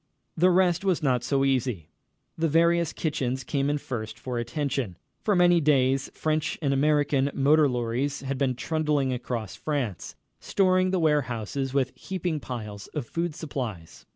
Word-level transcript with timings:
The 0.35 0.49
rest 0.49 0.83
was 0.83 1.03
not 1.03 1.23
so 1.23 1.45
easy. 1.45 1.91
The 2.35 2.47
various 2.49 2.91
kitchens 2.91 3.43
came 3.43 3.69
in 3.69 3.77
first 3.77 4.17
for 4.17 4.39
attention. 4.39 4.97
For 5.23 5.35
many 5.35 5.61
days 5.61 6.09
French 6.15 6.57
and 6.59 6.73
American 6.73 7.29
motor 7.35 7.69
lorries 7.69 8.21
had 8.21 8.39
been 8.39 8.55
trundling 8.55 9.13
across 9.13 9.55
France, 9.55 10.15
storing 10.39 10.89
the 10.89 10.97
warehouses 10.99 11.75
with 11.75 11.91
heaping 11.95 12.39
piles 12.39 12.87
of 12.95 13.05
food 13.05 13.35
supplies. 13.35 14.07